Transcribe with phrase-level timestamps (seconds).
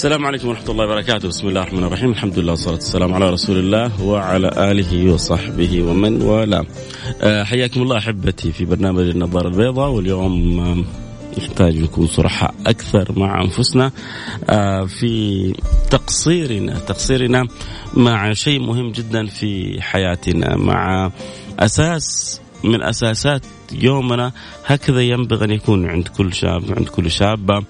[0.00, 1.28] السلام عليكم ورحمة الله وبركاته.
[1.28, 2.10] بسم الله الرحمن الرحيم.
[2.10, 6.66] الحمد لله والصلاة والسلام على رسول الله وعلى آله وصحبه ومن والاه.
[7.22, 9.90] أه حياكم الله أحبتي في برنامج النظارة البيضاء.
[9.90, 10.84] واليوم
[11.38, 13.92] نحتاج نكون صرحاء أكثر مع أنفسنا
[14.50, 15.52] أه في
[15.90, 17.46] تقصيرنا تقصيرنا
[17.94, 21.10] مع شيء مهم جدا في حياتنا مع
[21.58, 24.32] أساس من أساسات يومنا.
[24.66, 27.64] هكذا ينبغي أن يكون عند كل شاب عند كل شابة.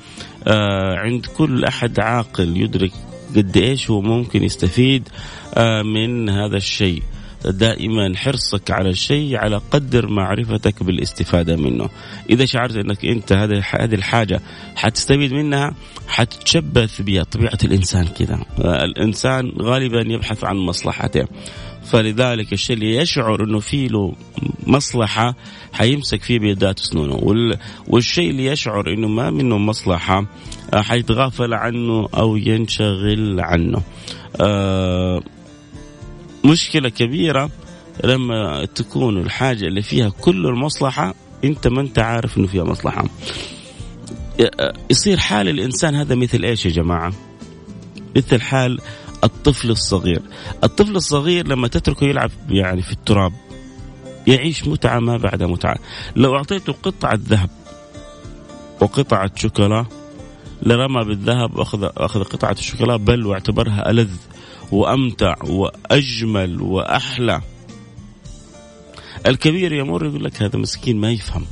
[0.47, 2.93] آه عند كل أحد عاقل يدرك
[3.37, 5.09] قد إيش هو ممكن يستفيد
[5.55, 7.03] آه من هذا الشيء.
[7.45, 11.89] دائما حرصك على الشيء على قدر معرفتك بالاستفادة منه.
[12.31, 14.41] إذا شعرت أنك أنت هذه هذه الحاجة
[14.77, 15.75] حتستفيد منها
[16.09, 18.45] حتتشبث بها طبيعة الإنسان كذا.
[18.59, 21.27] آه الإنسان غالبا يبحث عن مصلحته.
[21.91, 24.15] فلذلك الشيء اللي يشعر إنه في له
[24.67, 25.35] مصلحة
[25.73, 27.21] حيمسك فيه بيدات وسنونه
[27.89, 30.27] والشيء اللي يشعر إنه ما منه مصلحة
[30.75, 33.83] حيتغافل عنه أو ينشغل عنه.
[34.41, 35.23] آه
[36.45, 37.51] مشكلة كبيرة
[38.05, 43.05] لما تكون الحاجة اللي فيها كل المصلحة أنت ما أنت عارف إنه فيها مصلحة.
[44.91, 47.13] يصير حال الإنسان هذا مثل إيش يا جماعة؟
[48.17, 48.81] مثل حال
[49.25, 50.23] الطفل الصغير.
[50.65, 53.33] الطفل الصغير لما تتركه يلعب يعني في التراب
[54.27, 55.77] يعيش متعة ما بعد متعة.
[56.17, 57.51] لو أعطيته قطعة ذهب
[58.81, 59.87] وقطعة شوكولا
[60.63, 64.11] لرمى بالذهب وأخذ أخذ قطعة الشوكولا بل واعتبرها ألذ
[64.73, 67.41] وأمتع وأجمل وأحلى.
[69.27, 71.47] الكبير يمر يقول لك هذا مسكين ما يفهم.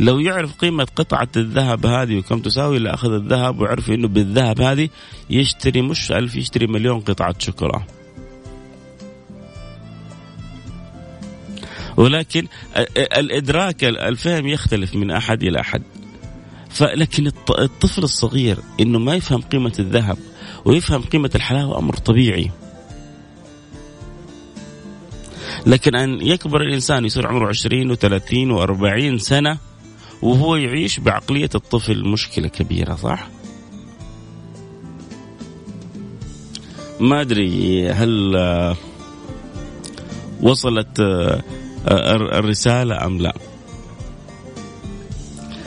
[0.00, 4.88] لو يعرف قيمة قطعة الذهب هذه وكم تساوي اللي أخذ الذهب وعرف أنه بالذهب هذه
[5.30, 7.82] يشتري مش ألف يشتري مليون قطعة شوكولا
[11.96, 12.46] ولكن
[12.96, 15.82] الإدراك الفهم يختلف من أحد إلى أحد
[16.70, 17.26] فلكن
[17.58, 20.18] الطفل الصغير إنه ما يفهم قيمة الذهب
[20.64, 22.50] ويفهم قيمة الحلاوة أمر طبيعي.
[25.66, 27.98] لكن أن يكبر الإنسان يصير عمره 20 و30
[28.32, 29.58] و40 سنة
[30.24, 33.28] وهو يعيش بعقلية الطفل مشكلة كبيرة صح؟
[37.00, 38.36] ما أدري هل
[40.42, 41.00] وصلت
[41.88, 43.34] الرسالة أم لا.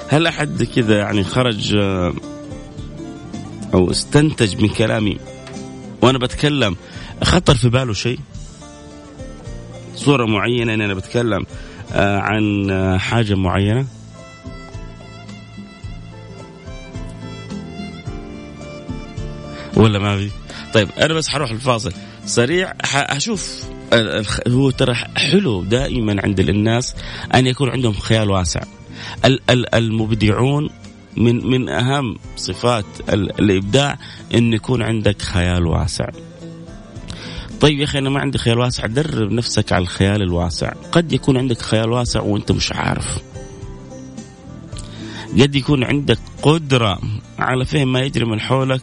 [0.10, 1.76] هل أحد كذا يعني خرج
[3.74, 5.18] أو استنتج من كلامي
[6.02, 6.76] وأنا بتكلم؟
[7.24, 8.20] خطر في باله شيء؟
[9.96, 11.46] صورة معينة أنا بتكلم
[11.96, 13.97] عن حاجة معينة؟
[19.78, 20.30] ولا ما في؟
[20.74, 21.94] طيب أنا بس حروح الفاصل.
[22.26, 23.64] سريع حشوف
[24.48, 26.96] هو ترى حلو دائما عند الناس
[27.36, 28.62] أن يكون عندهم خيال واسع.
[29.74, 30.70] المبدعون
[31.18, 33.98] من من أهم صفات الإبداع
[34.34, 36.10] إن يكون عندك خيال واسع.
[37.62, 40.74] طيب يا أخي أنا ما عندي خيال واسع درب نفسك على الخيال الواسع.
[40.92, 43.18] قد يكون عندك خيال واسع وأنت مش عارف.
[45.42, 47.00] قد يكون عندك قدرة
[47.40, 48.82] على فهم ما يجري من حولك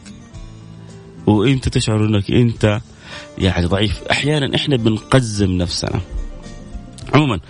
[1.26, 2.80] وانت تشعر انك انت
[3.38, 4.02] يعني ضعيف.
[4.10, 6.00] أحيانا إحنا بنقزم نفسنا.
[7.14, 7.40] عموما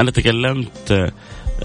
[0.00, 1.12] أنا تكلمت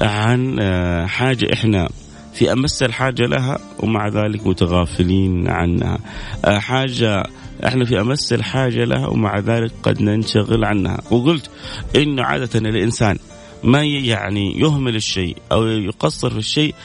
[0.02, 0.60] عن
[1.08, 1.90] حاجة إحنا
[2.34, 6.00] في أمس الحاجة لها ومع ذلك متغافلين عنها.
[6.46, 7.24] حاجة
[7.66, 11.02] إحنا في أمس الحاجة لها ومع ذلك قد ننشغل عنها.
[11.12, 11.50] وقلت
[11.96, 13.18] إنه عادة الإنسان
[13.64, 16.76] ما يعني يهمل الشيء أو يقصر في الشيء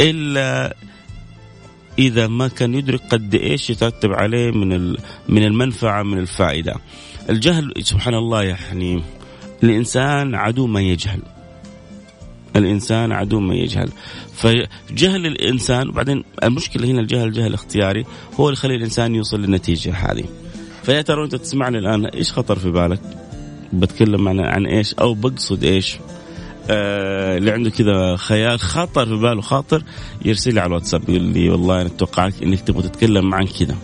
[0.00, 0.76] إلا
[2.02, 4.96] إذا ما كان يدرك قد إيش يترتب عليه من
[5.28, 6.74] من المنفعة من الفائدة.
[7.30, 9.02] الجهل سبحان الله يعني
[9.62, 11.20] الإنسان عدو ما يجهل.
[12.56, 13.88] الإنسان عدو ما يجهل.
[14.34, 18.04] فجهل الإنسان وبعدين المشكلة هنا الجهل جهل اختياري
[18.34, 20.24] هو اللي يخلي الإنسان يوصل للنتيجة هذه.
[20.82, 23.00] فيا ترى أنت تسمعني الآن إيش خطر في بالك؟
[23.72, 25.96] بتكلم عن عن إيش أو بقصد إيش؟
[26.70, 29.84] آه اللي عنده كذا خيال خطر في باله خاطر
[30.24, 33.76] يرسل لي على الواتساب يقول لي والله أنا اتوقعك إنك تبغى تتكلم عن كذا.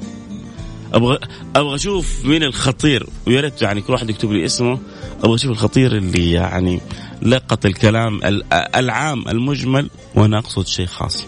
[0.94, 1.19] أبغى
[1.56, 4.78] أبغى أشوف مين الخطير ويا ريت يعني كل واحد يكتب لي اسمه
[5.25, 6.80] أبغى أشوف الخطير اللي يعني
[7.22, 8.20] لقط الكلام
[8.52, 11.26] العام المجمل وأنا أقصد شيء خاص.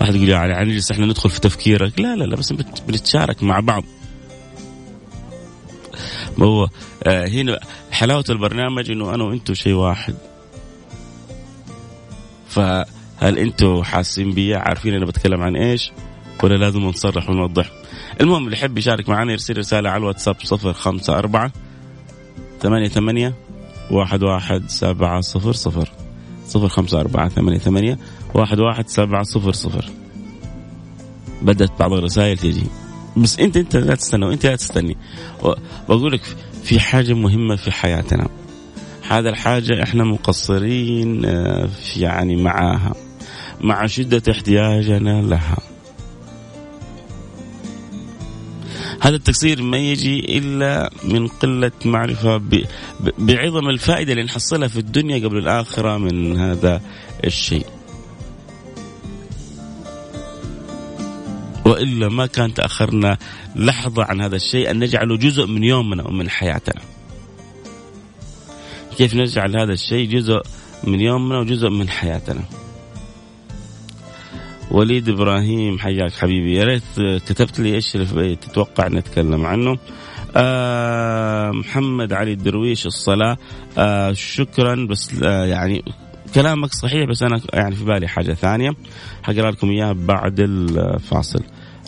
[0.00, 2.00] واحد يقول يعني نجلس إحنا ندخل في تفكيرك.
[2.00, 2.52] لا لا لا بس
[2.88, 3.84] بنتشارك مع بعض.
[6.42, 6.68] هو
[7.04, 7.60] آه هنا
[7.96, 10.14] حلاوة البرنامج إنه أنا وأنتم شيء واحد.
[12.48, 15.92] فهل أنتم حاسين بي؟ عارفين أنا بتكلم عن إيش؟
[16.42, 17.70] ولا لازم نصرح ونوضح.
[18.20, 21.52] المهم اللي يحب يشارك معنا يرسل رسالة على الواتساب صفر خمسة أربعة
[22.60, 23.34] ثمانية ثمانية
[23.90, 25.52] واحد واحد سبعة صفر
[29.52, 29.90] صفر.
[31.42, 32.66] بدأت بعض الرسائل تيجي
[33.16, 34.96] بس أنت أنت لا تستنى وانت لا تستني.
[35.88, 38.28] بقول لك في حاجة مهمة في حياتنا
[39.08, 42.94] هذا الحاجة إحنا مقصرين آه، يعني معاها
[43.60, 45.58] مع شدة احتياجنا لها
[49.00, 52.42] هذا التقصير ما يجي إلا من قلة معرفة
[53.18, 56.80] بعظم الفائدة اللي نحصلها في الدنيا قبل الآخرة من هذا
[57.24, 57.66] الشيء.
[61.66, 63.18] وإلا ما كان تاخرنا
[63.56, 66.82] لحظة عن هذا الشيء أن نجعله جزء من يومنا ومن حياتنا.
[68.96, 70.42] كيف نجعل هذا الشيء جزء
[70.84, 72.44] من يومنا وجزء من حياتنا.
[74.70, 79.78] وليد إبراهيم حياك حبيبي يا ريت كتبت لي إيش اللي تتوقع نتكلم عنه.
[80.36, 83.36] آه محمد علي الدرويش الصلاة
[83.78, 85.84] آه شكرا بس آه يعني
[86.34, 88.70] كلامك صحيح بس أنا يعني في بالي حاجة ثانية.
[89.22, 91.40] حقرأ لكم إياها بعد الفاصل.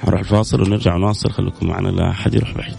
[0.03, 1.31] حنروح الفاصل ونرجع نواصل.
[1.31, 2.77] خليكم معنا لا أحد يروح بعيد.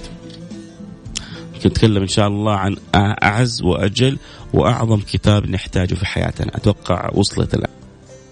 [1.65, 4.17] نتكلم إن شاء الله عن أعز وأجل
[4.53, 6.57] وأعظم كتاب نحتاجه في حياتنا.
[6.57, 7.71] أتوقع وصلت الان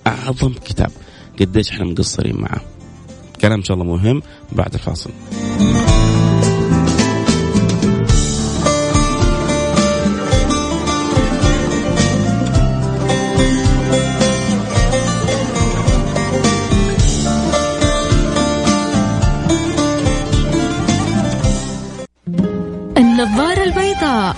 [0.08, 0.92] أعظم كتاب.
[1.40, 2.62] قديش إحنا مقصرين معه.
[3.42, 4.22] كلام إن شاء الله مهم
[4.52, 5.12] بعد الفاصل.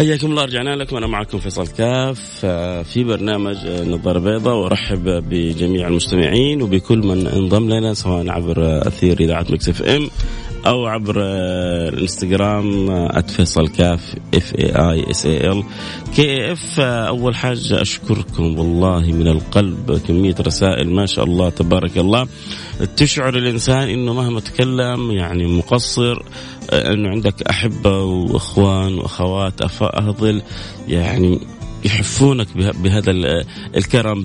[0.00, 0.96] حياكم الله رجعنا لكم.
[0.96, 7.26] أنا معكم فيصل كاف آه، في برنامج آه، نظارة بيضاء وأرحب بجميع المستمعين وبكل من
[7.26, 10.10] انضم لنا سواء عبر أثير إذاعة Mix FM
[10.66, 12.88] أو عبر آه، الإنستغرام
[13.22, 15.64] @فيصل كاف F A I S A L
[16.16, 20.00] K F أول حاجة أشكركم والله من القلب.
[20.08, 22.26] كمية رسائل ما شاء الله تبارك الله.
[22.96, 26.22] تشعر الإنسان إنه مهما تكلم يعني مقصر
[26.72, 30.42] إنه عندك أحبة وإخوان وأخوات أفاضل
[30.88, 31.40] يعني
[31.84, 33.10] يحفونك بهذا
[33.76, 34.24] الكرم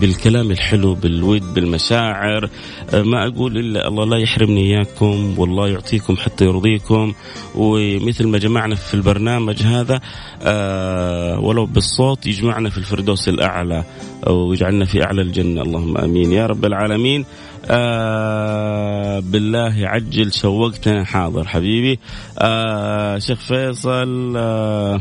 [0.00, 2.50] بالكلام الحلو بالود بالمشاعر.
[2.92, 7.12] ما أقول إلا الله لا يحرمني إياكم والله يعطيكم حتى يرضيكم.
[7.54, 10.00] ومثل ما جمعنا في البرنامج هذا
[10.42, 13.84] آه، ولو بالصوت يجمعنا في الفردوس الأعلى
[14.26, 15.62] ويجعلنا في أعلى الجنة.
[15.62, 16.32] اللهم آمين.
[16.32, 17.24] يا رب العالمين.
[17.70, 21.98] آه بالله عجل شوقتنا حاضر حبيبي.
[22.38, 25.00] آه شيخ فيصل آه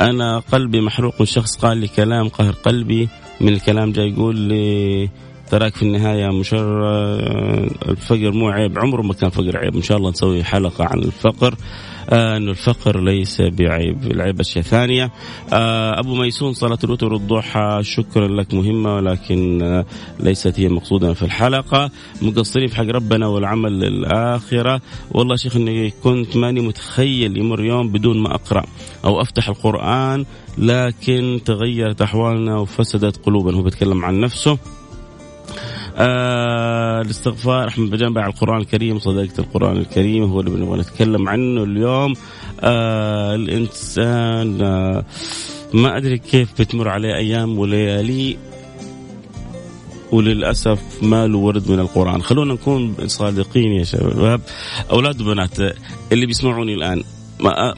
[0.00, 3.08] أنا قلبي محروق من شخص قال لي كلام قهر قلبي
[3.40, 5.08] من الكلام جاي يقول لي
[5.50, 6.84] تراك في النهاية مشر
[7.88, 11.54] الفقر مو عيب عمره ما كان فقر عيب إن شاء الله نسوي حلقة عن الفقر.
[12.08, 14.12] انه الفقر ليس بعيب.
[14.12, 15.10] العيب اشياء ثانية
[15.52, 19.84] آه أبو ميسون صلاة الوتر والضحى شكرا لك مهمة ولكن آه
[20.20, 21.90] ليست هي مقصوده في الحلقة.
[22.22, 24.80] مقصرين في حق ربنا والعمل للآخرة.
[25.10, 28.64] والله شيخ إني كنت ماني متخيل يمر يوم بدون ما أقرأ
[29.04, 30.24] أو أفتح القرآن
[30.58, 33.56] لكن تغيرت أحوالنا وفسدت قلوبنا.
[33.56, 34.58] هو بيتكلم عن نفسه.
[35.96, 41.62] آه الاستغفار احمد بجان باع القرآن الكريم صدقت القرآن الكريم هو اللي نبغى نتكلم عنه
[41.62, 42.14] اليوم.
[42.60, 45.04] آه الإنسان آه
[45.74, 48.36] ما أدري كيف بتمر عليه أيام وليالي
[50.12, 52.22] وللأسف ما له ورد من القرآن.
[52.22, 54.40] خلونا نكون صادقين يا شباب.
[54.90, 55.60] أولاد وبنات
[56.12, 57.02] اللي بيسمعوني الآن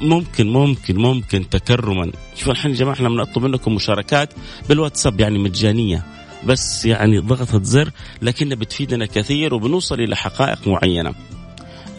[0.01, 2.11] ممكن ممكن ممكن تكرما.
[2.37, 4.33] شوف الحين يا جماعة إحنا بنطلب منكم مشاركات
[4.69, 6.05] بالواتساب يعني مجانية.
[6.47, 7.91] بس يعني ضغطة زر
[8.23, 11.15] لكنها بتفيدنا كثير وبنوصل إلى حقائق معينة.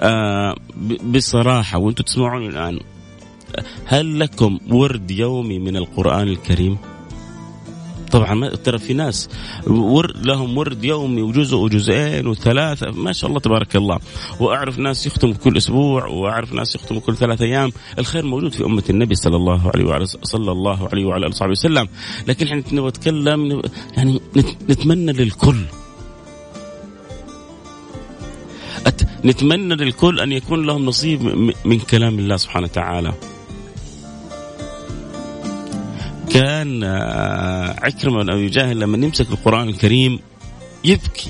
[0.02, 0.56] آه
[1.04, 2.80] بصراحة وأنتم تسمعون الآن
[3.86, 6.78] هل لكم ورد يومي من القرآن الكريم؟
[8.16, 9.30] طبعا ترى في ناس
[9.68, 14.00] ورد لهم ورد يومي وجزء وجزئين وثلاثة ما شاء الله تبارك الله.
[14.40, 17.72] وأعرف ناس يختموا كل أسبوع وأعرف ناس يختموا كل ثلاثة أيام.
[18.00, 21.52] الخير موجود في أمة النبي صلى الله عليه وعلى صلى الله عليه وعلى آله وصحبه
[21.52, 21.88] وسلم.
[22.28, 23.62] لكن إحنا نبغى نتكلم
[23.98, 24.22] يعني
[24.70, 25.58] نتمنى للكل.
[29.26, 31.24] نتمنى للكل أن يكون لهم نصيب
[31.66, 33.14] من كلام الله سبحانه وتعالى.
[36.36, 40.20] كان آه، عكرمة بن أبي جاهل لما يمسك القرآن الكريم
[40.84, 41.30] يبكي.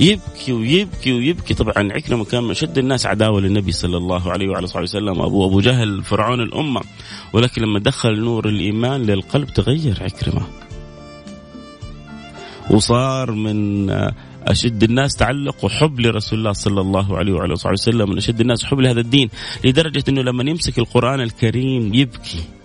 [0.00, 1.54] يبكي ويبكي ويبكي.
[1.54, 5.46] طبعا عكرمة كان من أشد الناس عداوة للنبي صلى الله عليه وعلى صحبه وسلم أبو
[5.46, 6.80] أبو جهل فرعون الأمة.
[7.32, 10.46] ولكن لما دخل نور الإيمان للقلب تغير عكرمة.
[12.70, 14.14] وصار من آه،
[14.46, 18.64] أشد الناس تعلق وحب لرسول الله صلى الله عليه وعلى صحبه وسلم من أشد الناس
[18.64, 19.30] حب لهذا الدين
[19.64, 22.59] لدرجة أنه لما يمسك القرآن الكريم يبكي.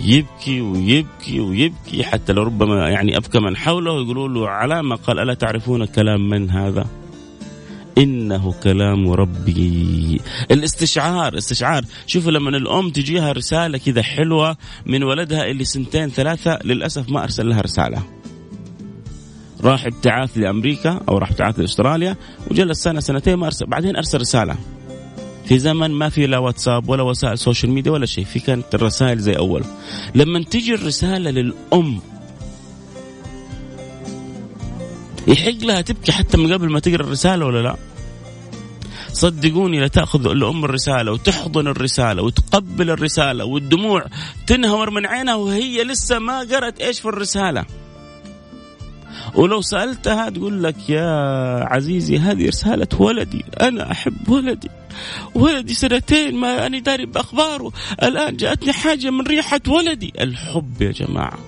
[0.00, 5.18] يبكي ويبكي ويبكي حتى لو ربما يعني أبكى من حوله يقولوا له على ما قال
[5.18, 6.86] ألا تعرفون كلام من هذا؟
[7.98, 10.20] إنه كلام ربي.
[10.50, 11.84] الاستشعار استشعار.
[12.06, 17.48] شوفوا لما الأم تجيها رسالة كذا حلوة من ولدها اللي سنتين ثلاثة للأسف ما أرسل
[17.48, 18.02] لها رسالة.
[19.60, 22.16] راح ابتعاث لأمريكا أو راح ابتعاث لأستراليا
[22.50, 24.56] وجلس سنة سنتين ما أرسل بعدين أرسل رسالة.
[25.44, 29.18] في زمن ما في لا واتساب ولا وسائل social media ولا شيء في كانت الرسائل
[29.18, 29.64] زي أول.
[30.14, 32.00] لما تجي الرسالة للأم
[35.28, 37.76] يحق لها تبكي حتى من قبل ما تقرأ الرسالة ولا لا؟
[39.12, 44.04] صدقوني لا تأخذ الأم الرسالة وتحضن الرسالة وتقبل الرسالة والدموع
[44.46, 47.64] تنهمر من عينها وهي لسه ما قرأت إيش في الرسالة.
[49.36, 51.10] ولو سألتها تقول لك يا
[51.64, 54.70] عزيزي هذه رسالة ولدي أنا أحب ولدي.
[55.34, 57.72] ولدي سنتين ما أنا داري بأخباره.
[58.02, 60.12] الآن جاءتني حاجة من ريحة ولدي.
[60.20, 61.38] الحب يا جماعة.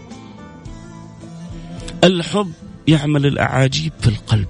[2.05, 2.53] الحب
[2.89, 4.49] يعمل الأعاجيب في القلب.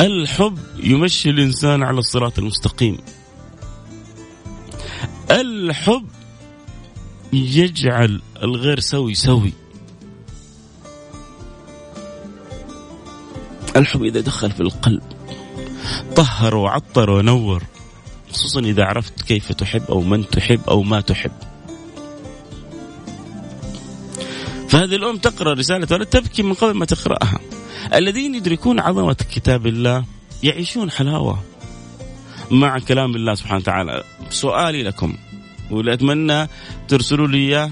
[0.00, 2.98] الحب يمشي الإنسان على الصراط المستقيم.
[5.30, 6.06] الحب
[7.32, 9.52] يجعل الغير سوي سوي.
[13.76, 15.02] الحب إذا دخل في القلب.
[16.16, 17.62] طهر وعطر ونور.
[18.32, 21.32] خصوصا إذا عرفت كيف تحب أو من تحب أو ما تحب.
[24.68, 27.40] فهذه الأم تقرأ رسالة ولا تبكي من قبل ما تقرأها.
[27.94, 30.04] الذين يدركون عظمة كتاب الله
[30.42, 31.42] يعيشون حلاوة
[32.50, 34.04] مع كلام الله سبحانه وتعالى.
[34.30, 35.16] سؤالي لكم
[35.70, 36.48] واللي أتمنى
[36.88, 37.70] ترسلوا لي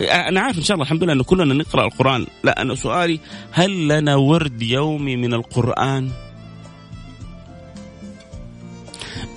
[0.00, 2.26] أنا عارف إن شاء الله الحمد لله إن كلنا نقرأ القرآن.
[2.44, 3.20] لا أنا سؤالي
[3.52, 6.10] هل لنا ورد يومي من القرآن؟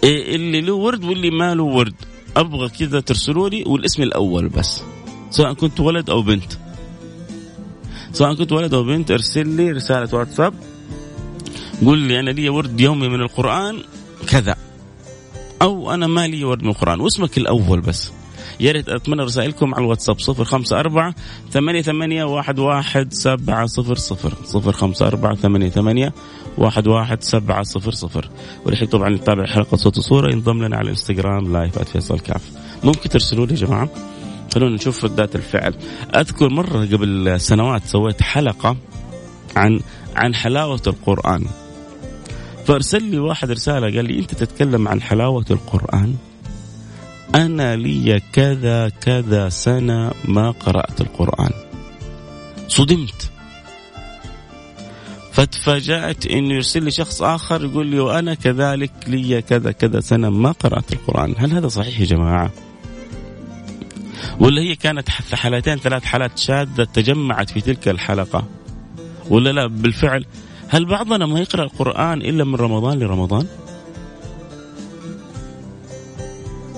[0.03, 1.95] إيه اللي له ورد واللي ما له ورد.
[2.37, 4.81] أبغى كذا ترسلوا لي والاسم الأول بس.
[5.29, 6.53] سواء كنت ولد أو بنت.
[8.11, 10.53] سواء كنت ولد أو بنت ارسل لي رسالة واتساب.
[11.85, 13.83] قول لي أنا لي ورد يومي من القرآن
[14.27, 14.55] كذا.
[15.61, 16.99] أو أنا ما لي ورد من القرآن.
[16.99, 18.11] واسمك الأول بس.
[18.59, 21.15] يا ريت أتمنى رسائلكم على الواتساب صفر خمسة أربعة
[21.51, 26.13] ثمانية ثمانية واحد واحد سبعة صفر صفر صفر خمسة أربعة ثمانية ثمانية
[26.57, 28.29] واحد واحد سبعة صفر صفر
[28.65, 32.41] والحين طبعا نتابع حلقة صوت وصورة ينضم لنا على الانستغرام live فيصل كاف.
[32.83, 33.89] ممكن ترسلوا لي يا جماعة؟
[34.53, 35.73] خلونا نشوف ردات الفعل.
[36.15, 38.77] أذكر مرة قبل سنوات سويت حلقة
[39.55, 39.79] عن
[40.15, 41.45] عن حلاوة القرآن.
[42.65, 46.15] فأرسل لي واحد رسالة قال لي أنت تتكلم عن حلاوة القرآن؟
[47.35, 51.51] أنا لي كذا كذا سنة ما قرأت القرآن
[52.67, 53.31] صدمت
[55.31, 60.51] فتفاجأت إنه يرسل لي شخص آخر يقول لي وأنا كذلك لي كذا كذا سنة ما
[60.51, 62.51] قرأت القرآن، هل هذا صحيح يا جماعة؟
[64.39, 68.43] ولا هي كانت حالتين ثلاث حالات شاذة تجمعت في تلك الحلقة؟
[69.29, 70.25] ولا لا بالفعل
[70.69, 73.47] هل بعضنا ما يقرأ القرآن إلا من رمضان لرمضان؟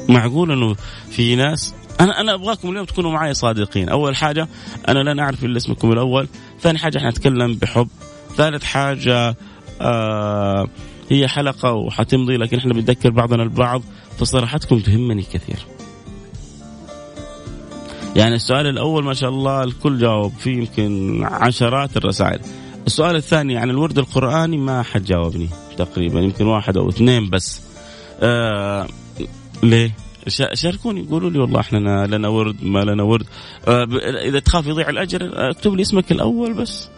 [0.10, 0.76] معقول إنه
[1.10, 3.90] في ناس أنا أنا أبغاكم اليوم تكونوا معي صادقين.
[3.90, 4.48] أول حاجة
[4.88, 6.28] أنا لا نعرف إلا اسمكم الأول.
[6.62, 7.88] ثاني حاجة إحنا نتكلم بحب.
[8.36, 9.36] ثالث حاجة
[9.82, 10.68] آه
[11.10, 13.82] هي حلقة وحتمضي لكن إحنا بنذكر بعضنا البعض
[14.20, 15.60] فصراحتكم تهمني كثير.
[18.16, 22.40] يعني السؤال الأول ما شاء الله الكل جاوب فيه يمكن عشرات الرسائل.
[22.88, 27.62] السؤال الثاني عن الورد القرآني ما حد جاوبني تقريبا يمكن واحد أو اثنين بس.
[28.22, 28.88] آه
[29.64, 29.92] ليه؟
[30.54, 33.26] شاركوني قولوا لي والله إحنا لنا ورد ما لنا ورد.
[33.68, 33.88] آه
[34.28, 36.90] إذا تخاف يضيع الأجر اكتب لي اسمك الأول بس.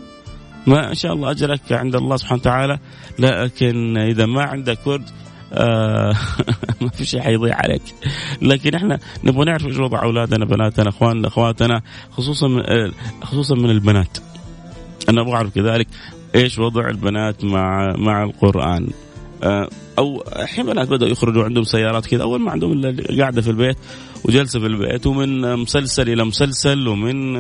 [0.68, 2.80] ما إن شاء الله أجرك عند الله سبحانه وتعالى.
[3.20, 5.10] لكن إذا ما عندك ورد
[5.54, 6.16] آه
[6.82, 7.82] ما في شيء حيضيع عليك.
[8.42, 12.92] لكن إحنا نبغى نعرف إيش وضع أولادنا بناتنا إخواننا أخواتنا خصوصا من آه،
[13.24, 14.18] خصوصا من البنات.
[15.10, 15.88] أنا أبغى أعرف كذلك
[16.36, 18.88] إيش وضع البنات مع مع القرآن.
[19.44, 19.70] آه،
[20.02, 23.78] أو الحين بنات بدأوا يخرجوا عندهم سيارات كذا أول ما عندهم إلا قاعدة في البيت
[24.26, 27.38] وجلسة في البيت ومن مسلسل إلى مسلسل ومن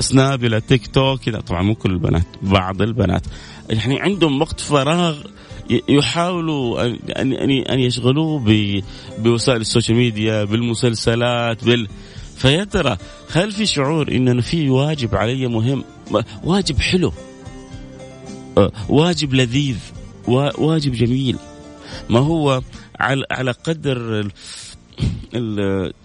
[0.00, 3.22] سناب إلى تيك توك كذا طبعا مو كل البنات بعض البنات.
[3.70, 5.16] يعني عندهم وقت فراغ
[5.88, 8.44] يحاولوا ان ان ان يشغلوه
[9.18, 11.88] بوسائل ال social media بالمسلسلات بال
[12.36, 12.96] فيا ترى
[13.32, 15.84] هل في شعور إن في واجب علي مهم؟
[16.44, 17.12] واجب حلو
[18.58, 19.78] آه، واجب لذيذ
[20.58, 21.36] واجب جميل.
[22.10, 22.62] ما هو
[23.00, 24.28] على على قدر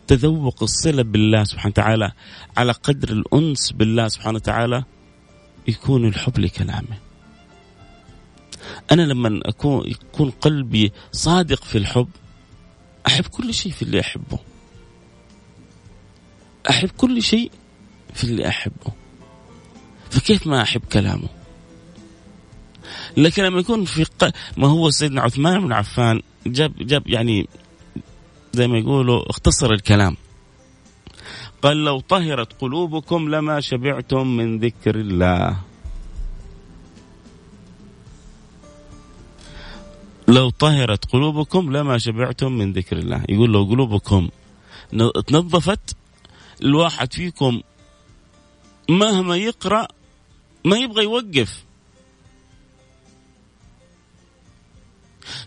[0.08, 2.12] تذوق الصلة بالله سبحانه وتعالى
[2.58, 4.84] على قدر الأنس بالله سبحانه وتعالى
[5.68, 6.98] يكون الحب لكلامه.
[8.92, 12.10] أنا لما اكون يكون قلبي صادق في الحب
[13.08, 14.40] أحب كل شيء في اللي أحبه.
[16.70, 17.52] أحب كل شيء
[18.14, 18.92] في اللي أحبه.
[20.10, 21.37] فكيف ما أحب كلامه؟
[23.18, 24.32] لكن لما يكون في ق...
[24.58, 27.48] ما هو سيدنا عثمان بن عفان جاب جاب يعني
[28.54, 30.18] زي ما يقولوا اختصر الكلام.
[31.62, 35.58] قال لو طهرت قلوبكم لما شبعتم من ذكر الله.
[40.28, 43.24] لو طهرت قلوبكم لما شبعتم من ذكر الله.
[43.30, 44.30] يقول لو قلوبكم
[45.28, 45.96] تنظفت
[46.62, 47.62] الواحد فيكم
[48.90, 49.88] مهما يقرأ
[50.66, 51.67] ما يبغى يوقف.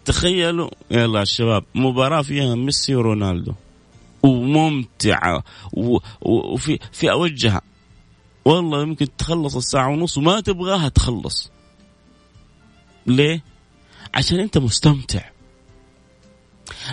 [0.04, 3.52] تخيلوا يلا الشباب مباراة فيها ميسي ورونالدو.
[4.22, 5.44] وممتعة.
[6.22, 7.60] وفي في أوجها
[8.44, 11.50] والله يمكن تخلص الساعة ونص وما تبغاها تخلص.
[13.06, 13.44] ليه؟
[14.14, 15.20] عشان أنت مستمتع.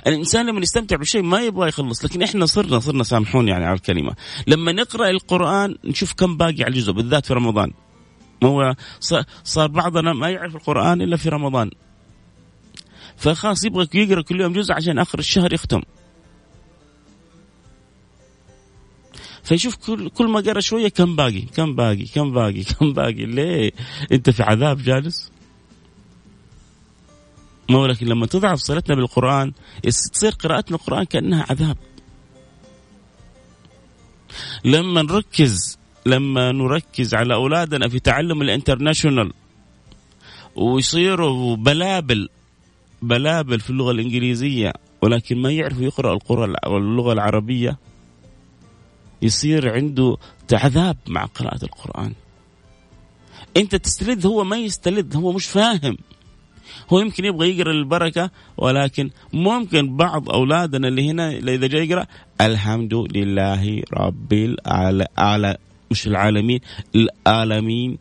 [0.07, 4.13] الإنسان لما يستمتع بشيء ما يبغى يخلص لكن إحنا صرنا صرنا سامحوني يعني على الكلمة.
[4.47, 7.71] لما نقرأ القرآن نشوف كم باقي على الجزء بالذات في رمضان.
[8.41, 8.75] ما هو
[9.43, 11.71] صار بعضنا ما يعرف القرآن إلا في رمضان.
[13.17, 15.81] فخلاص يبغى يقرأ كل يوم جزء عشان آخر الشهر يختم.
[19.43, 23.71] فيشوف كل كل ما قرأ شوية كم باقي كم باقي كم باقي كم باقي ليه؟
[24.11, 25.31] أنت في عذاب جالس؟
[27.69, 29.53] ما لكن لما تضعف صلتنا بالقرآن
[30.13, 31.77] تصير قراءتنا القرآن كأنها عذاب.
[34.65, 39.33] لما نركز لما نركز على أولادنا في تعلم الانترناشونال
[40.55, 42.29] ويصيروا بلابل
[43.01, 47.77] بلابل في اللغة الإنجليزية ولكن ما يعرف يقرأ القرى اللغة العربية
[49.21, 50.17] يصير عنده
[50.53, 52.13] عذاب مع قراءة القرآن.
[53.57, 55.97] أنت تستلذ هو ما يستلذ هو مش فاهم.
[56.89, 62.05] هو يمكن يبغى يقرأ البركة ولكن ممكن بعض أولادنا اللي هنا إذا جاي يقرأ
[62.41, 65.55] الحمد لله رب العالمين
[65.91, 66.59] مش العالمين
[66.95, 67.97] العالمين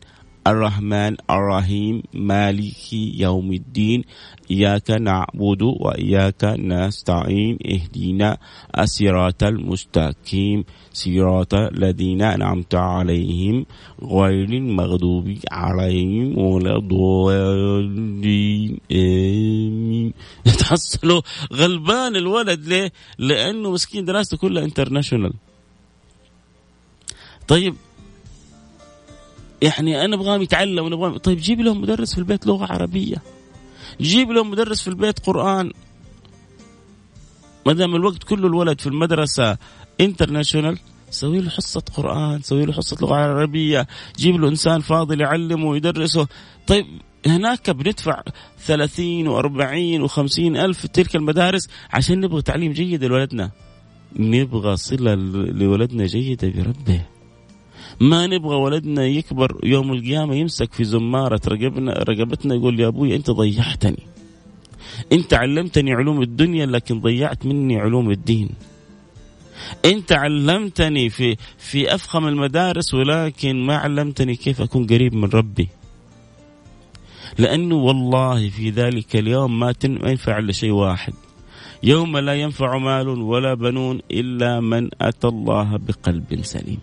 [0.47, 4.03] الرحمن الرحيم مالك يوم الدين
[4.51, 8.37] إياك نعبد وإياك نستعين اهدنا
[8.79, 13.65] الصراط المستقيم صراط الذين أنعمت عليهم
[14.03, 20.13] غير المغضوب عليهم ولا الضالين آمين
[20.59, 21.21] تحصلوا
[21.53, 25.33] غلبان الولد ليه؟ لأنه مسكين دراسته كلها international
[27.47, 27.75] طيب
[29.61, 33.15] يعني أنا ابغاهم يتعلموا نبغاهم طيب جيب لهم مدرس في البيت لغة عربية.
[34.01, 35.71] جيب لهم مدرس في البيت قرآن.
[37.65, 39.57] ما دام الوقت كله الولد في المدرسة
[40.01, 43.87] international سوي له حصة قرآن سوي له حصة لغة عربية.
[44.17, 46.27] جيب له إنسان فاضل يعلمه ويدرسه.
[46.67, 46.85] طيب
[47.25, 48.21] هناك بندفع
[48.59, 53.51] ثلاثين وأربعين وخمسين ألف في تلك المدارس عشان نبغى تعليم جيد لولدنا.
[54.15, 57.16] نبغى صلة لولدنا جيدة بربه.
[57.99, 63.31] ما نبغى ولدنا يكبر يوم القيامة يمسك في زمارة رقبنا رقبتنا يقول يا أبوي أنت
[63.31, 64.03] ضيعتني.
[65.11, 68.49] أنت علمتني علوم الدنيا لكن ضيعت مني علوم الدين.
[69.85, 75.69] أنت علمتني في في أفخم المدارس ولكن ما علمتني كيف أكون قريب من ربي.
[77.37, 81.13] لأنه والله في ذلك اليوم ما ينفع إلا شيء واحد.
[81.83, 86.79] يوم لا ينفع مال ولا بنون إلا من أتى الله بقلب سليم.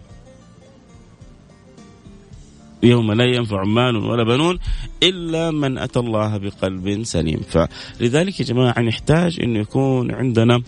[2.85, 4.59] يوم لا ينفع مال ولا بنون
[5.03, 7.41] إلا من أتى الله بقلب سليم.
[7.49, 10.63] فلذلك يا جماعة نحتاج انه يكون عندنا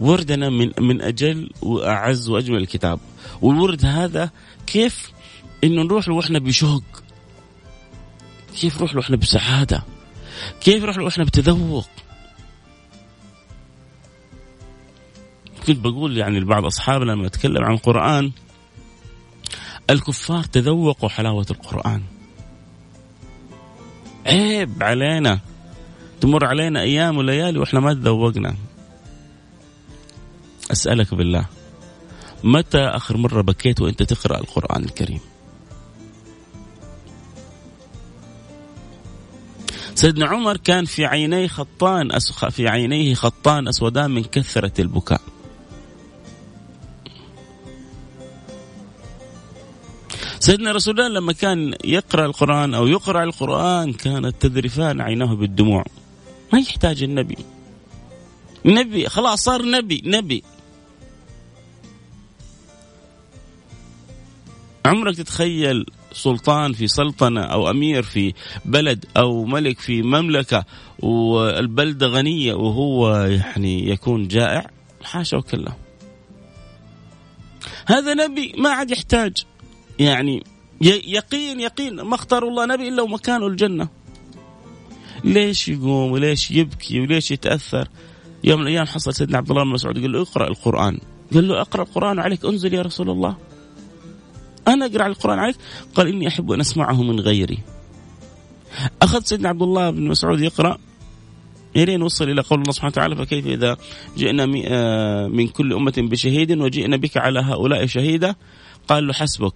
[0.00, 3.00] وردنا من من أجل وأعز وأجمل الكتاب.
[3.42, 4.30] والورد هذا
[4.66, 5.12] كيف
[5.64, 6.84] إنه نروح له وإحنا بشوق؟
[8.60, 9.82] كيف نروح له وإحنا بسعادة؟
[10.60, 11.86] كيف نروح له وإحنا بتذوق؟
[15.66, 18.32] كنت بقول يعني لبعض أصحابنا لما أتكلم عن القرآن
[19.90, 22.02] الكفار تذوقوا حلاوة القرآن.
[24.26, 25.40] عيب علينا.
[26.20, 28.56] تمر علينا أيام وليالي وإحنا ما تذوقنا.
[30.72, 31.46] أسألك بالله
[32.44, 35.20] متى آخر مرة بكيت وأنت تقرأ القرآن الكريم؟
[39.94, 42.18] سيدنا عمر كان في عينيه خطان
[42.50, 45.20] في عينيه خطان اسودان من كثرة البكاء.
[50.44, 55.84] سيدنا رسول الله لما كان يقرأ القرآن أو يقرأ القرآن كانت تذرفان عيناه بالدموع.
[56.52, 57.36] ما يحتاج النبي.
[58.64, 60.42] نبي خلاص صار نبي نبي.
[64.86, 70.64] عمرك تتخيل سلطان في سلطنة أو أمير في بلد أو ملك في مملكة
[70.98, 74.70] والبلدة غنية وهو يعني يكون جائع؟
[75.02, 75.72] حاشا وكلا.
[77.86, 79.44] هذا نبي ما عاد يحتاج.
[79.98, 80.44] يعني
[80.82, 83.88] يقين يقين ما اختار الله نبي إلا ومكانه الجنة.
[85.24, 87.88] ليش يقوم وليش يبكي وليش يتأثر؟
[88.44, 90.98] يوم من الأيام حصل سيدنا عبد الله بن مسعود قال له اقرأ القرآن.
[91.34, 93.36] قال له اقرأ القرآن عليك أنزل يا رسول الله.
[94.68, 95.56] أنا أقرأ القرآن عليك؟
[95.94, 97.58] قال إني أحب أن أسمعه من غيري.
[99.02, 100.78] أخذ سيدنا عبد الله بن مسعود يقرأ.
[101.76, 103.76] إلين وصل إلى قول الله سبحانه وتعالى فكيف إذا
[104.16, 108.34] جئنا آه، من كل أمة بشهيد وجئنا بك على هؤلاء شهيدا؟
[108.88, 109.54] قال له حسبك.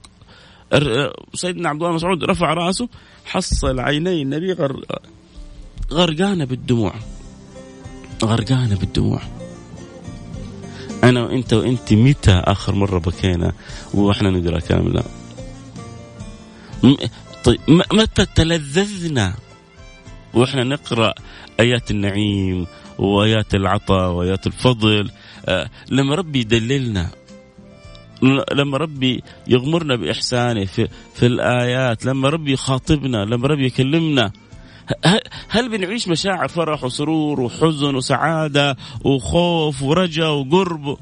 [1.35, 2.89] سيدنا عبد الله مسعود رفع راسه
[3.25, 4.85] حصل عيني النبي غر
[5.93, 6.95] غرقانة بالدموع.
[8.25, 9.21] غرقانة بالدموع.
[11.05, 13.53] أنا وأنت وأنت متى آخر مرة بكينا
[13.95, 15.05] وإحنا نقرأ كلام الله؟
[17.45, 17.61] طيب
[17.93, 19.35] متى تلذذنا
[20.35, 21.15] وإحنا نقرأ
[21.61, 22.67] آيات النعيم
[22.99, 25.11] وآيات العطاء وآيات الفضل؟
[25.47, 27.11] آه، لما ربي يدللنا
[28.53, 34.33] لما ربي يغمرنا بإحسانه في في الآيات لما ربي يخاطبنا لما ربي يكلمنا
[35.49, 40.99] هل بنعيش مشاعر فرح وسرور وحزن وسعادة وخوف ورجاء وقرب؟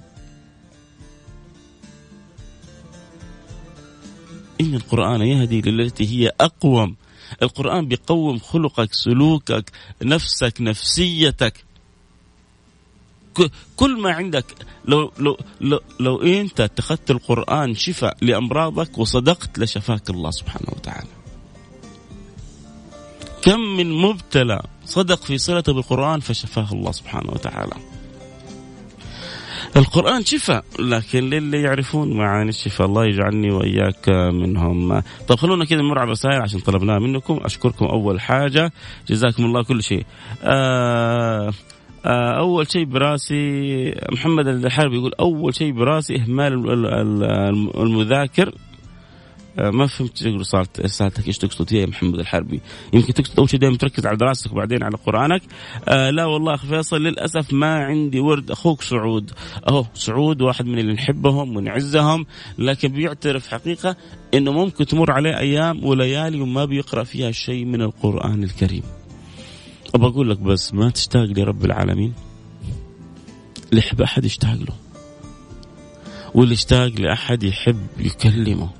[4.60, 6.96] إن القرآن يهدي للتي هي أقوم.
[7.42, 9.70] القرآن بيقوم خلقك سلوكك
[10.02, 11.65] نفسك نفسيتك.
[13.76, 14.44] كل ما عندك
[14.84, 21.08] لو لو لو, لو انت اتخذت القرآن شفاء لأمراضك وصدقت لشفاك الله سبحانه وتعالى.
[23.42, 27.74] كم من مبتلى صدق في صلته بالقرآن فشفاه الله سبحانه وتعالى.
[29.76, 35.02] القرآن شفاء لكن للي يعرفون معاني الشفاء الله يجعلني وإياك منهم.
[35.28, 37.40] طيب خلونا كذا نمر على الرسائل عشان طلبناها منكم.
[37.42, 38.72] أشكركم أول حاجة.
[39.08, 40.06] جزاكم الله كل شيء.
[40.42, 41.52] آه
[42.38, 46.52] أول شيء براسي محمد الحربي يقول أول شيء براسي إهمال
[47.76, 48.54] المذاكر.
[49.58, 52.60] آه، ما فهمت تقول صارت رسالتك إيش تقصد يا محمد الحربي؟
[52.92, 55.42] يمكن تقصد أول شيء دائما تركز على دراستك وبعدين على قرآنك.
[55.88, 58.50] آه لا والله أخي فيصل للأسف ما عندي ورد.
[58.50, 59.30] أخوك سعود.
[59.68, 62.26] أهو سعود واحد من اللي نحبهم ونعزهم
[62.58, 63.96] لكن بيعترف حقيقة
[64.34, 68.82] إنه ممكن تمر عليه أيام وليالي وما بيقرأ فيها شيء من القرآن الكريم.
[69.94, 72.14] أبى أقول لك بس ما تشتاق لرب العالمين.
[73.70, 74.76] اللي يحب أحد يشتاق له.
[76.34, 78.70] واللي يشتاق لأحد يحب يكلمه.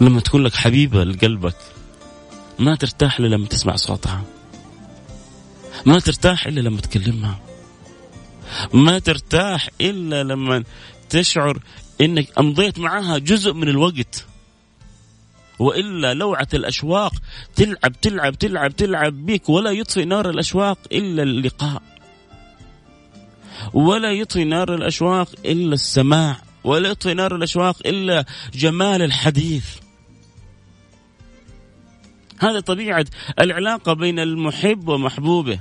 [0.00, 1.56] لما تكون لك حبيبة لقلبك
[2.58, 4.22] ما ترتاح إلا لما تسمع صوتها.
[5.86, 7.40] ما ترتاح إلا لما تكلمها.
[8.74, 10.64] ما ترتاح إلا لما
[11.10, 11.62] تشعر
[12.00, 14.26] إنك أمضيت معها جزء من الوقت.
[15.62, 17.12] وإلا لوعة الأشواق
[17.56, 21.82] تلعب تلعب تلعب تلعب بك ولا يطفئ نار الأشواق إلا اللقاء.
[23.72, 29.66] ولا يطفي نار الأشواق إلا السماع ولا يطفي نار الأشواق إلا جمال الحديث.
[32.38, 33.06] هذا طبيعة
[33.40, 35.58] العلاقة بين المحب ومحبوبه.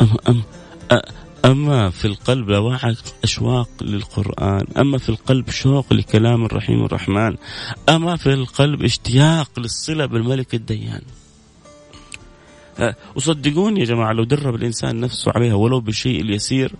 [0.00, 0.42] أم أم
[1.44, 7.36] أما في القلب لواعق أشواق للقرآن أما في القلب شوق لكلام الرحيم الرحمن
[7.88, 11.02] أما في القلب اشتياق للصلة بالملك الديان.
[13.16, 16.72] وصدقوني يا جماعة لو درب الإنسان نفسه عليها ولو بالشيء اليسير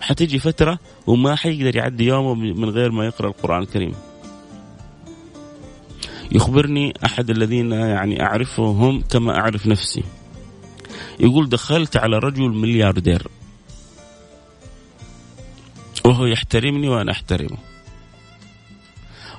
[0.00, 3.94] حتيجي فترة وما حيقدر يعدي يومه من غير ما يقرأ القرآن الكريم.
[6.32, 10.02] يخبرني أحد الذين يعني أعرفهم كما أعرف نفسي.
[11.20, 13.28] يقول دخلت على رجل ملياردير.
[16.04, 17.58] وهو يحترمني وأنا أحترمه.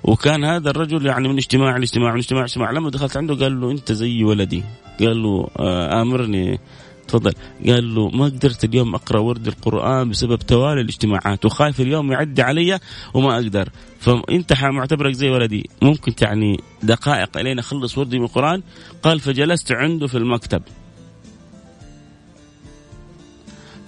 [0.03, 3.71] وكان هذا الرجل يعني من اجتماع لاجتماع من اجتماع لاجتماع لما دخلت عنده قال له
[3.71, 4.63] أنت زي ولدي.
[4.99, 6.59] قال له آه، آمرني.
[7.07, 7.33] تفضل.
[7.67, 12.79] قال له ما قدرت اليوم أقرأ ورد القرآن بسبب توالي الاجتماعات وخايف اليوم يعدي علي
[13.13, 13.69] وما أقدر.
[13.99, 15.69] فأنت معتبرك زي ولدي.
[15.81, 18.63] ممكن تعني دقائق الين أخلص وردي من القران
[19.03, 20.61] قال فجلست عنده في المكتب.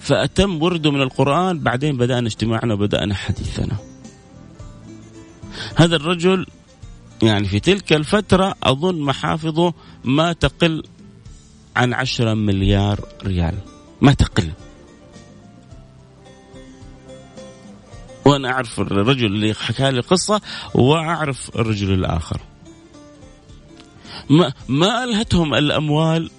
[0.04, 3.76] فأتم ورده من القرآن بعدين بدأنا اجتماعنا وبدأنا حديثنا.
[5.76, 6.46] هذا الرجل
[7.22, 10.82] يعني في تلك الفترة أظن محافظه ما تقل
[11.76, 13.54] عن عشرة مليار ريال.
[14.00, 14.50] ما تقل.
[18.24, 20.40] وأنا أعرف الرجل اللي حكى لي القصة
[20.74, 22.40] وأعرف الرجل الآخر.
[24.30, 26.30] ما, ما ألهتهم الأموال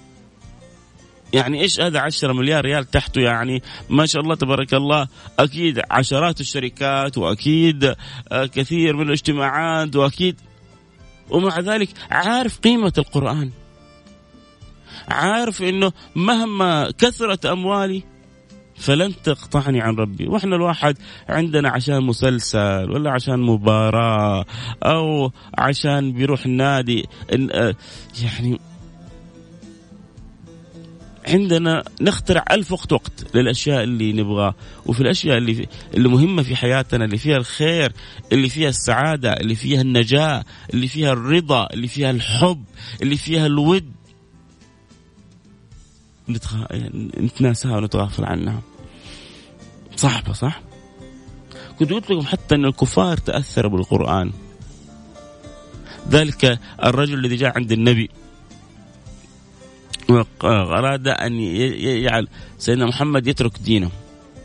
[1.32, 5.08] يعني إيش هذا 10 مليار ريال تحته يعني؟ ما شاء الله تبارك الله
[5.38, 7.94] أكيد عشرات الشركات وأكيد
[8.32, 10.40] آه، كثير من الاجتماعات وأكيد.
[11.30, 13.50] ومع ذلك عارف قيمة القرآن.
[15.08, 18.02] عارف إنه مهما كثرت أموالي
[18.76, 20.28] فلن تقطعني عن ربي.
[20.28, 24.44] وإحنا الواحد عندنا عشان مسلسل ولا عشان مباراة
[24.82, 27.06] أو عشان بيروح النادي
[27.52, 27.74] آه،
[28.22, 28.58] يعني
[31.26, 34.54] عندنا نخترع ألف وقت وقت للأشياء اللي نبغاه
[34.86, 37.92] وفي الأشياء اللي اللي مهمة في حياتنا اللي فيها الخير
[38.32, 42.64] اللي فيها السعادة اللي فيها النجاة اللي فيها الرضا اللي فيها الحب
[43.02, 43.92] اللي فيها الود.
[46.28, 46.54] نتخ...
[47.20, 48.62] نتناساها ونتغافل عنها.
[49.96, 50.60] صعبة صح؟
[51.78, 54.32] كنت قلت لكم حتى أن الكفار تأثروا بالقرآن.
[56.10, 58.10] ذلك الرجل الذي جاء عند النبي.
[60.44, 63.90] أراد أن يجعل سيدنا محمد يترك دينه.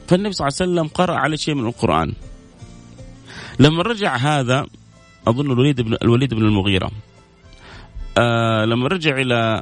[0.07, 2.13] فالنبي صلى الله عليه وسلم قرأ على شيء من القرآن.
[3.59, 4.67] لما رجع هذا
[5.27, 6.91] أظن الوليد بن الوليد بن المغيرة
[8.17, 9.61] آه لما رجع إلى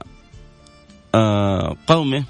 [1.16, 2.24] آه قومه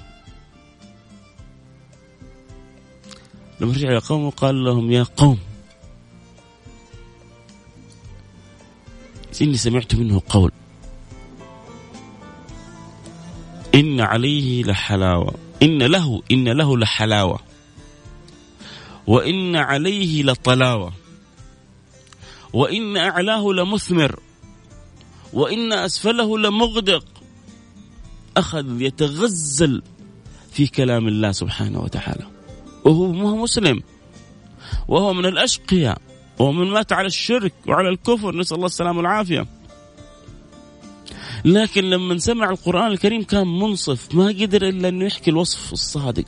[3.60, 5.38] لما رجع إلى قومه قال لهم يا قوم
[9.42, 10.52] إني سمعت منه قول.
[13.74, 15.34] إن عليه لحلاوة.
[15.62, 17.40] إن له إن له لحلاوة.
[19.06, 20.92] وإن عليه لطلاوة.
[22.52, 24.20] وإن أعلاه لمثمر.
[25.32, 27.04] وإن أسفله لمغدق.
[28.36, 29.82] أخذ يتغزل
[30.52, 32.26] في كلام الله سبحانه وتعالى.
[32.84, 33.82] وهو مسلم.
[34.88, 36.02] وهو من الأشقياء.
[36.38, 38.36] وهو من مات على الشرك وعلى الكفر.
[38.36, 39.59] نسأل الله السلامة والعافية.
[41.44, 46.24] لكن لما سمع القرآن الكريم كان منصف ما قدر إلا أنه يحكي الوصف الصادق.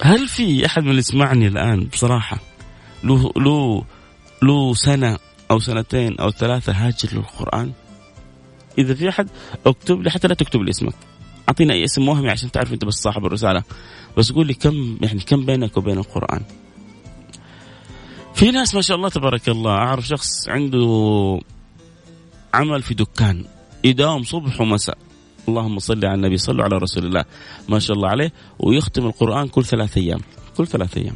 [0.00, 2.38] هل في أحد من اللي يسمعني الآن بصراحة
[3.04, 3.84] له له
[4.42, 5.18] له سنة
[5.50, 7.72] أو سنتين أو ثلاثة هاجر للقرآن؟
[8.78, 9.28] إذا في أحد
[9.66, 10.94] اكتب لي حتى لا تكتب لي اسمك.
[11.48, 13.62] أعطينا أي اسم وهمي عشان تعرف أنت بس صاحب الرسالة.
[14.16, 16.42] بس قول لي كم يعني كم بينك وبين القرآن؟
[18.44, 21.40] في ناس ما شاء الله تبارك الله أعرف شخص عنده
[22.54, 23.44] عمل في دكان
[23.84, 24.98] يداوم صبح ومساء.
[25.48, 27.24] اللهم صل على النبي صلوا على رسول الله.
[27.68, 30.20] ما شاء الله عليه ويختم القرآن كل ثلاث أيام.
[30.56, 31.14] كل ثلاث أيام.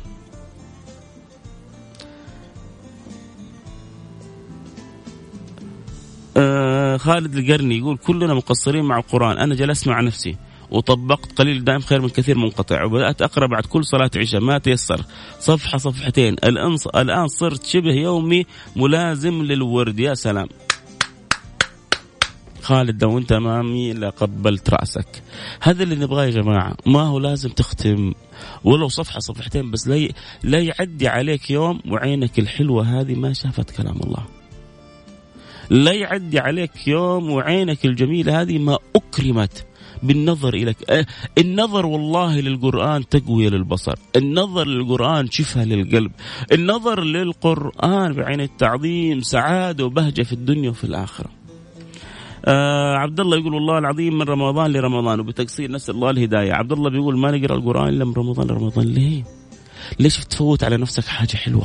[6.36, 9.38] آه خالد القرني يقول كلنا مقصرين مع القرآن.
[9.38, 10.36] أنا جلست مع نفسي.
[10.70, 12.84] وطبقت قليل دائم خير من كثير منقطع.
[12.84, 15.04] وبدأت أقرأ بعد كل صلاة عشاء ما تيسر.
[15.40, 16.34] صفحة صفحتين.
[16.34, 19.98] الآن الآن صرت شبه يومي ملازم للورد.
[19.98, 20.48] يا سلام.
[22.62, 25.22] خالد لو أنت أمامي لقبلت رأسك.
[25.60, 26.76] هذا اللي نبغاه يا جماعة.
[26.86, 28.12] ما هو لازم تختم.
[28.64, 30.08] ولو صفحة صفحتين بس لا
[30.42, 34.24] لا يعدي عليك يوم وعينك الحلوة هذه ما شافت كلام الله.
[35.70, 39.66] لا يعدي عليك يوم وعينك الجميلة هذه ما أكرمت.
[40.02, 40.90] بالنظر إليك.
[40.90, 41.06] أه،
[41.38, 43.94] النظر والله للقرآن تقوية للبصر.
[44.16, 46.12] النظر للقرآن شفاء للقلب.
[46.52, 51.30] النظر للقرآن بعين التعظيم سعادة وبهجة في الدنيا وفي الآخرة.
[52.44, 56.52] آه عبد الله يقول والله العظيم من رمضان لرمضان وبتقصير نسأل الله الهداية.
[56.52, 58.86] عبد الله بيقول ما نقرأ القرآن إلا من رمضان لرمضان.
[58.86, 59.24] ليه؟
[60.00, 61.64] ليش تفوت على نفسك حاجة حلوة؟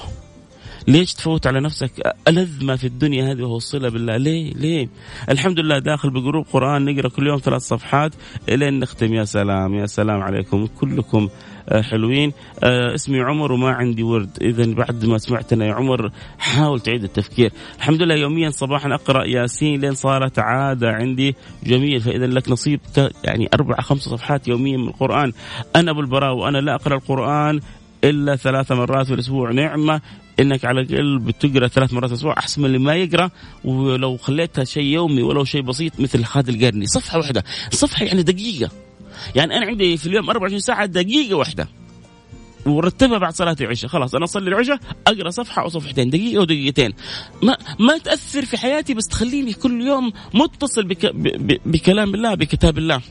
[0.88, 1.91] ليش تفوت على نفسك؟
[2.28, 4.17] ألذ ما في الدنيا هذه وهو الصلة بالله.
[4.17, 4.89] ليه؟ ليه؟
[5.30, 8.12] الحمد لله داخل بجروب قرآن نقرأ كل يوم ثلاث صفحات
[8.50, 9.13] إلين نختم.
[9.13, 10.67] يا سلام يا سلام عليكم.
[10.67, 11.30] كلكم
[11.69, 12.34] آه، حلوين.
[12.63, 14.30] آه، اسمي عمر وما عندي ورد.
[14.41, 17.52] إذا بعد ما سمعتنا يا عمر حاول تعيد التفكير.
[17.78, 21.36] الحمد لله يوميا صباحا أقرأ ياسين لين صارت عادة عندي.
[21.63, 22.02] جميل.
[22.02, 22.80] فإذا لك نصيب
[23.24, 25.32] يعني أربع خمس صفحات يوميا من القرآن.
[25.76, 27.60] أنا أبو البراء وأنا لا أقرأ القرآن
[28.04, 29.52] إلا ثلاث مرات في الأسبوع.
[29.52, 30.02] نعمة.
[30.39, 33.30] إنك على الأقل بتقرأ ثلاث مرات في الأسبوع أحسن من اللي ما يقرأ
[33.65, 36.88] ولو خليتها شيء يومي ولو شيء بسيط مثل خالد القرني.
[36.88, 37.43] صفحة واحدة.
[37.72, 38.72] صفحة يعني دقيقة.
[39.36, 41.67] يعني أنا عندي في اليوم 24 ساعة دقيقة واحدة.
[42.65, 43.89] ورتبها بعد صلاة العشاء.
[43.89, 46.93] خلاص أنا أصلي العشاء أقرأ صفحة أو صفحتين دقيقة ودقيقتين.
[47.43, 51.12] ما ما تأثر في حياتي بس تخليني كل يوم متصل بك
[51.65, 53.02] بكلام الله بكتاب الله.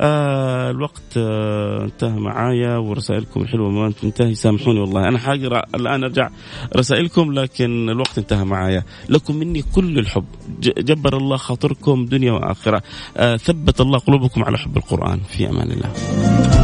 [0.00, 5.08] آه الوقت آه انتهى معايا ورسائلكم الحلوه ما تنتهي سامحوني والله.
[5.08, 6.28] أنا حاقرأ الآن أرجع
[6.76, 8.84] رسائلكم لكن الوقت انتهى معايا.
[9.08, 10.24] لكم مني كل الحب.
[10.60, 12.82] جبر الله خاطركم دنيا وآخرة.
[13.16, 15.20] آه ثبت الله قلوبكم على حب القرآن.
[15.20, 16.57] في أمان الله.